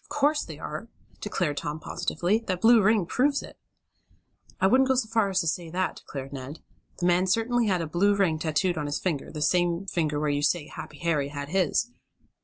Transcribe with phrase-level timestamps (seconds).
[0.00, 0.86] "Of course they are!"
[1.20, 2.38] declared Tom positively.
[2.46, 3.58] "That blue ring proves it!"
[4.60, 6.60] "I wouldn't go so far as to say that," declared Ned.
[6.98, 10.28] "The man certainly had a blue ring tattooed on his finger the same finger where
[10.30, 11.90] you say Happy Harry had his.